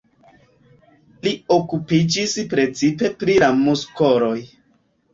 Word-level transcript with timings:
Li 1.27 1.33
okupiĝis 1.57 2.35
precipe 2.57 3.15
pri 3.23 3.39
la 3.47 3.55
muskoloj. 3.63 4.37